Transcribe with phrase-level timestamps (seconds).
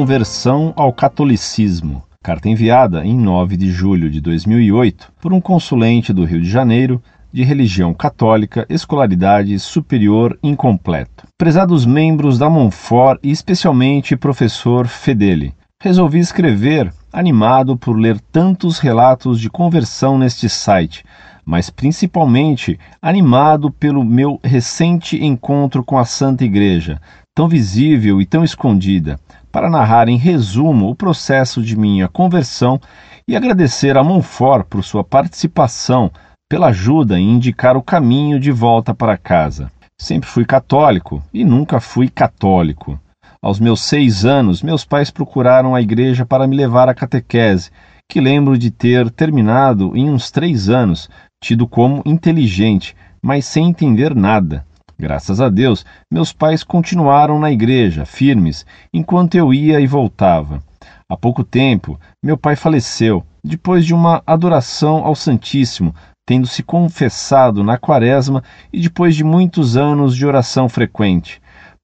[0.00, 2.02] Conversão ao catolicismo.
[2.22, 7.02] Carta enviada em 9 de julho de 2008 por um consulente do Rio de Janeiro
[7.30, 11.26] de religião católica, escolaridade superior incompleto.
[11.36, 19.38] Prezados membros da Monfort e especialmente professor Fedeli, resolvi escrever animado por ler tantos relatos
[19.38, 21.04] de conversão neste site,
[21.44, 27.00] mas principalmente animado pelo meu recente encontro com a Santa Igreja,
[27.34, 29.18] tão visível e tão escondida,
[29.50, 32.80] para narrar em resumo o processo de minha conversão
[33.26, 36.10] e agradecer a Monfort por sua participação,
[36.48, 39.70] pela ajuda em indicar o caminho de volta para casa.
[40.00, 42.98] Sempre fui católico e nunca fui católico.
[43.42, 47.70] Aos meus seis anos, meus pais procuraram a igreja para me levar à catequese,
[48.10, 51.08] que lembro de ter terminado em uns três anos,
[51.42, 54.64] tido como inteligente, mas sem entender nada.
[54.98, 60.62] Graças a Deus, meus pais continuaram na igreja, firmes, enquanto eu ia e voltava.
[61.08, 65.94] Há pouco tempo, meu pai faleceu, depois de uma adoração ao Santíssimo,
[66.26, 71.40] tendo se confessado na Quaresma e depois de muitos anos de oração frequente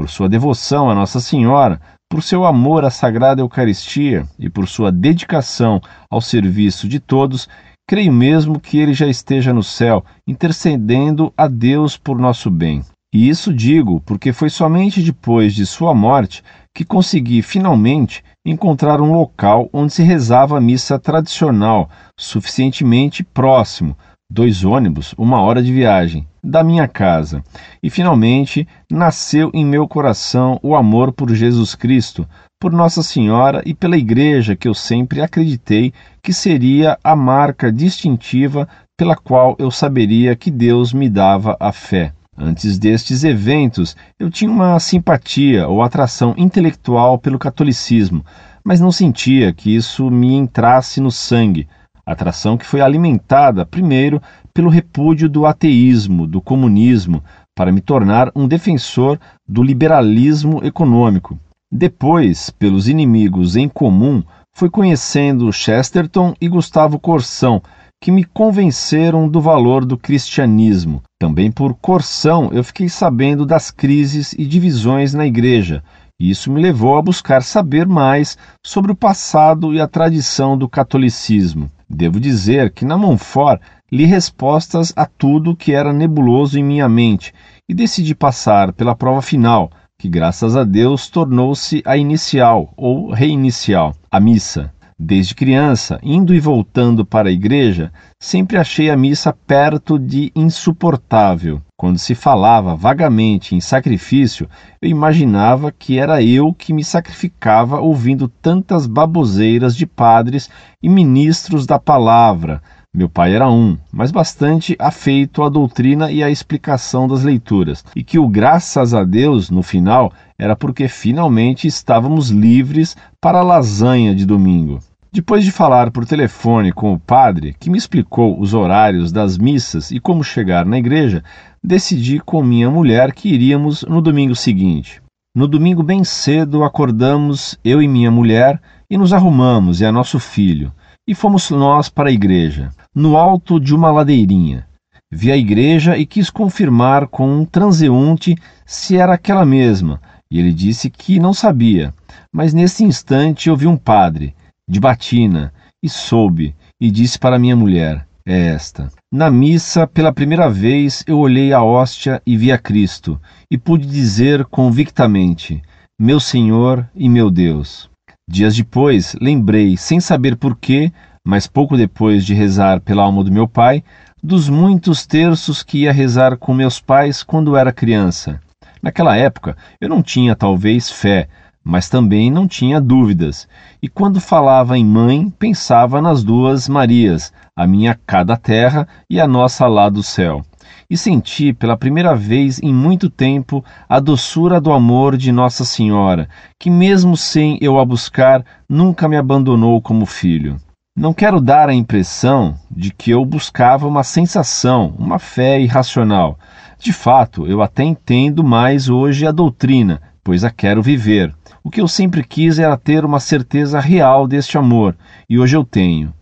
[0.00, 1.78] por sua devoção a Nossa Senhora,
[2.10, 5.78] por seu amor à Sagrada Eucaristia e por sua dedicação
[6.10, 7.46] ao serviço de todos,
[7.90, 12.84] creio mesmo que ele já esteja no céu, intercedendo a Deus por nosso bem.
[13.12, 19.12] E isso digo porque foi somente depois de sua morte que consegui finalmente encontrar um
[19.12, 23.96] local onde se rezava a missa tradicional, suficientemente próximo,
[24.30, 27.42] dois ônibus, uma hora de viagem, da minha casa.
[27.82, 32.24] E finalmente nasceu em meu coração o amor por Jesus Cristo,
[32.60, 38.68] por Nossa Senhora e pela Igreja, que eu sempre acreditei que seria a marca distintiva
[38.98, 42.12] pela qual eu saberia que Deus me dava a fé.
[42.36, 48.22] Antes destes eventos, eu tinha uma simpatia ou atração intelectual pelo catolicismo,
[48.62, 51.66] mas não sentia que isso me entrasse no sangue
[52.12, 54.20] atração que foi alimentada, primeiro,
[54.52, 57.22] pelo repúdio do ateísmo, do comunismo,
[57.54, 59.18] para me tornar um defensor
[59.48, 61.38] do liberalismo econômico.
[61.72, 67.62] Depois, pelos inimigos em comum, fui conhecendo Chesterton e Gustavo Corsão,
[68.02, 71.00] que me convenceram do valor do cristianismo.
[71.20, 75.84] Também por Corsão eu fiquei sabendo das crises e divisões na igreja,
[76.18, 80.68] e isso me levou a buscar saber mais sobre o passado e a tradição do
[80.68, 81.70] catolicismo.
[81.88, 83.60] Devo dizer que na Monfort
[83.92, 87.32] li respostas a tudo que era nebuloso em minha mente
[87.68, 93.94] e decidi passar pela prova final, que graças a Deus tornou-se a inicial ou reinicial,
[94.10, 94.72] a missa.
[94.98, 101.60] Desde criança, indo e voltando para a igreja, sempre achei a missa perto de insuportável.
[101.76, 104.48] Quando se falava vagamente em sacrifício,
[104.80, 110.48] eu imaginava que era eu que me sacrificava ouvindo tantas baboseiras de padres
[110.82, 112.62] e ministros da palavra.
[112.92, 118.02] Meu pai era um, mas bastante afeito à doutrina e à explicação das leituras, e
[118.02, 124.12] que o graças a Deus, no final, era porque finalmente estávamos livres para a lasanha
[124.12, 124.80] de domingo.
[125.12, 129.92] Depois de falar por telefone com o padre, que me explicou os horários das missas
[129.92, 131.22] e como chegar na igreja,
[131.62, 135.00] decidi com minha mulher que iríamos no domingo seguinte.
[135.32, 140.18] No domingo, bem cedo, acordamos, eu e minha mulher, e nos arrumamos, e a nosso
[140.18, 140.72] filho,
[141.10, 144.64] e fomos nós para a igreja, no alto de uma ladeirinha.
[145.10, 150.00] Vi a igreja e quis confirmar com um transeunte se era aquela mesma,
[150.30, 151.92] e ele disse que não sabia.
[152.32, 154.36] Mas nesse instante ouvi um padre,
[154.68, 155.52] de batina,
[155.82, 158.88] e soube, e disse para minha mulher: É esta.
[159.12, 163.20] Na missa, pela primeira vez, eu olhei a hóstia e vi a Cristo,
[163.50, 165.60] e pude dizer convictamente:
[165.98, 167.89] Meu Senhor e meu Deus.
[168.32, 170.92] Dias depois, lembrei, sem saber porquê,
[171.26, 173.82] mas pouco depois de rezar pela alma do meu pai,
[174.22, 178.40] dos muitos terços que ia rezar com meus pais quando era criança.
[178.80, 181.26] Naquela época, eu não tinha talvez fé,
[181.64, 183.48] mas também não tinha dúvidas.
[183.82, 189.20] E quando falava em mãe, pensava nas duas Marias, a minha cá da terra e
[189.20, 190.44] a nossa lá do céu.
[190.88, 196.28] E senti pela primeira vez em muito tempo a doçura do amor de Nossa Senhora,
[196.58, 200.56] que, mesmo sem eu a buscar, nunca me abandonou como filho.
[200.96, 206.38] Não quero dar a impressão de que eu buscava uma sensação, uma fé irracional.
[206.78, 211.32] De fato, eu até entendo mais hoje a doutrina, pois a quero viver.
[211.62, 214.96] O que eu sempre quis era ter uma certeza real deste amor,
[215.28, 216.12] e hoje eu tenho.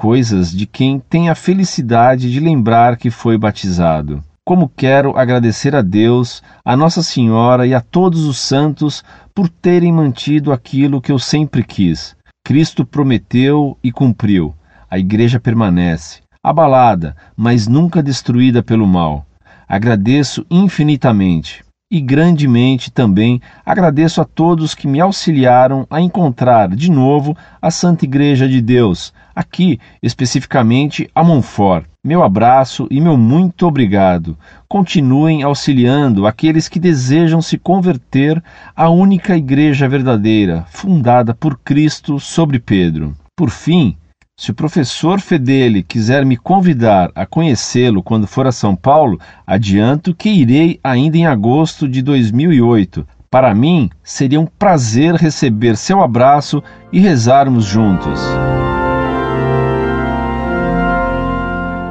[0.00, 4.22] Coisas de quem tem a felicidade de lembrar que foi batizado.
[4.44, 9.02] como quero agradecer a Deus, a Nossa Senhora e a todos os santos
[9.34, 12.14] por terem mantido aquilo que eu sempre quis.
[12.44, 14.54] Cristo prometeu e cumpriu.
[14.88, 19.26] A Igreja permanece, abalada, mas nunca destruída pelo mal.
[19.66, 27.36] Agradeço infinitamente e grandemente também agradeço a todos que me auxiliaram a encontrar de novo
[27.62, 31.86] a Santa Igreja de Deus, aqui especificamente a Monfort.
[32.04, 34.36] Meu abraço e meu muito obrigado.
[34.68, 38.42] Continuem auxiliando aqueles que desejam se converter
[38.76, 43.14] à única Igreja verdadeira, fundada por Cristo sobre Pedro.
[43.34, 43.96] Por fim,
[44.38, 50.14] se o professor Fedele quiser me convidar a conhecê-lo quando for a São Paulo, adianto
[50.14, 53.04] que irei ainda em agosto de 2008.
[53.28, 56.62] Para mim, seria um prazer receber seu abraço
[56.92, 58.20] e rezarmos juntos.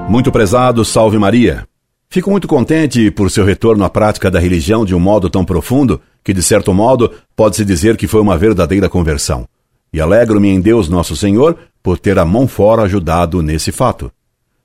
[0.07, 1.67] Muito prezado, salve Maria.
[2.09, 5.99] Fico muito contente por seu retorno à prática da religião de um modo tão profundo
[6.23, 9.45] que, de certo modo, pode-se dizer que foi uma verdadeira conversão.
[9.91, 14.11] E alegro-me em Deus Nosso Senhor por ter a mão fora ajudado nesse fato.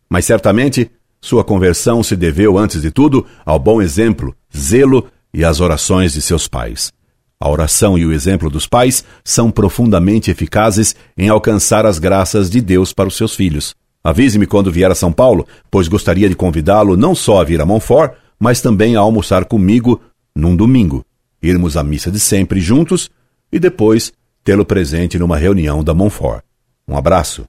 [0.08, 0.90] Mas certamente
[1.20, 6.20] sua conversão se deveu, antes de tudo, ao bom exemplo, zelo e às orações de
[6.20, 6.92] seus pais.
[7.40, 12.60] A oração e o exemplo dos pais são profundamente eficazes em alcançar as graças de
[12.60, 13.74] Deus para os seus filhos.
[14.04, 17.66] Avise-me quando vier a São Paulo, pois gostaria de convidá-lo não só a vir a
[17.66, 20.00] Montfort, mas também a almoçar comigo
[20.34, 21.04] num domingo,
[21.40, 23.10] irmos à missa de sempre juntos
[23.52, 24.12] e depois
[24.44, 26.42] tê-lo presente numa reunião da Monfort.
[26.86, 27.44] Um abraço.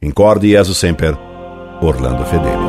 [0.00, 1.16] Incorde Jesus Semper,
[1.80, 2.65] Orlando Fedeli.